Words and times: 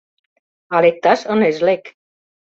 А 0.75 0.77
лекташ 0.83 1.19
ынеж 1.33 1.57
лек. 1.67 1.83